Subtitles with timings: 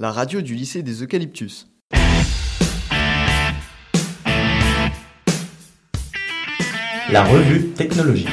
[0.00, 1.66] la radio du lycée des Eucalyptus.
[7.10, 8.28] La revue technologique.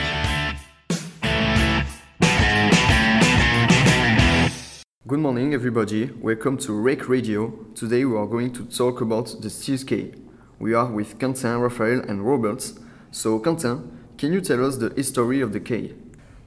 [5.07, 6.11] Good morning, everybody.
[6.21, 7.53] Welcome to Rake Radio.
[7.73, 10.13] Today we are going to talk about the SteelSK.
[10.59, 12.73] We are with Quentin, Raphael, and Robert.
[13.11, 15.95] So, Quentin, can you tell us the history of the K?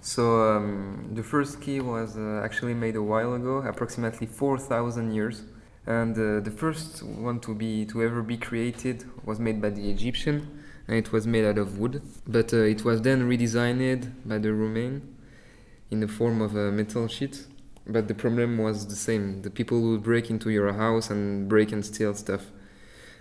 [0.01, 5.43] So um, the first key was uh, actually made a while ago, approximately 4,000 years,
[5.87, 9.91] and uh, the first one to be to ever be created was made by the
[9.91, 12.01] Egyptian, and it was made out of wood.
[12.27, 15.17] But uh, it was then redesigned by the Roman
[15.91, 17.45] in the form of a metal sheet.
[17.87, 21.73] But the problem was the same: the people would break into your house and break
[21.73, 22.53] and steal stuff.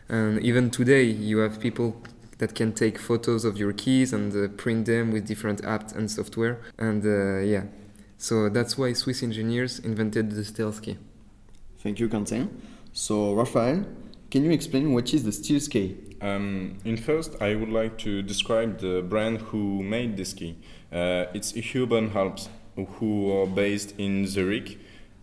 [0.10, 2.02] And even today, you have people
[2.38, 6.10] that can take photos of your keys and uh, print them with different apps and
[6.10, 6.60] software.
[6.78, 7.64] And uh, yeah,
[8.18, 10.98] so that's why Swiss engineers invented the stealth key.
[11.80, 12.62] Thank you, Quentin.
[12.92, 13.86] So, Raphael,
[14.30, 15.96] can you explain what is the Stealth Key?
[16.20, 20.58] Um, in first, I would like to describe the brand who made this key.
[20.92, 24.80] Uh, it's UrbanAlps, who are based in Zurich.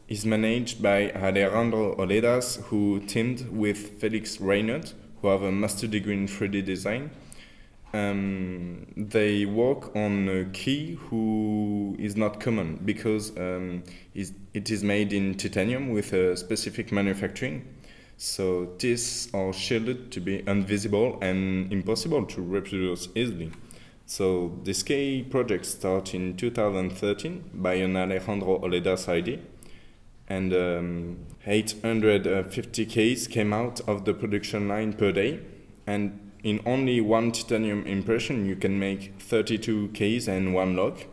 [0.06, 4.92] Is managed by Alejandro Oledas, who teamed with Felix Reinert,
[5.25, 7.11] who have a master degree in 3D design.
[7.94, 15.14] Um, they work on a key who is not common because um, it is made
[15.14, 17.64] in titanium with a specific manufacturing.
[18.19, 23.50] So these are shielded to be invisible and impossible to reproduce easily.
[24.05, 29.39] So this key project started in 2013 by an Alejandro Oledas idea
[30.34, 35.40] and um, 850 Ks came out of the production line per day.
[35.86, 41.06] And in only one titanium impression, you can make 32 Ks and one lock.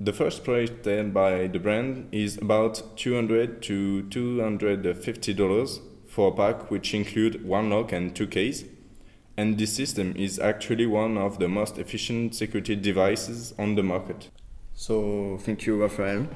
[0.00, 6.34] The first price then by the brand is about 200 to 250 dollars for a
[6.34, 8.64] pack which include one lock and two Ks.
[9.36, 14.30] And this system is actually one of the most efficient security devices on the market.
[14.74, 16.26] So, thank you, Raphael.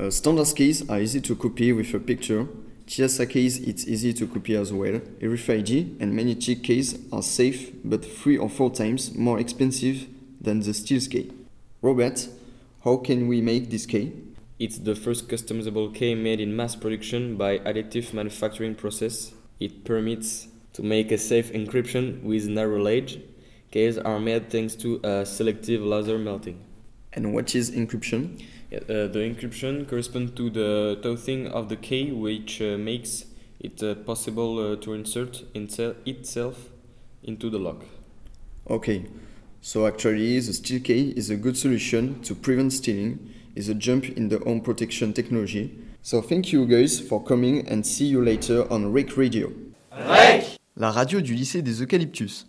[0.00, 2.48] Uh, standard keys are easy to copy with a picture.
[2.86, 4.98] TSA keys it's easy to copy as well.
[5.20, 10.06] RFID and many check keys are safe but three or four times more expensive
[10.40, 11.30] than the steel key.
[11.82, 12.28] Robert,
[12.82, 14.14] how can we make this key?
[14.58, 19.34] It's the first customizable key made in mass production by additive manufacturing process.
[19.58, 23.20] It permits to make a safe encryption with narrow ledge.
[23.70, 26.69] Keys are made thanks to a selective laser melting.
[27.12, 28.40] And what is encryption?
[28.72, 33.24] Uh, the encryption corresponds to the toothing of the key, which uh, makes
[33.58, 36.68] it uh, possible uh, to insert itself
[37.22, 37.84] into the lock.
[38.68, 39.06] Okay,
[39.60, 43.34] so actually, the steel key is a good solution to prevent stealing.
[43.56, 45.76] Is a jump in the home protection technology.
[46.02, 49.52] So thank you guys for coming and see you later on Rake Radio.
[49.92, 52.46] Rake La radio du lycée des Eucalyptus.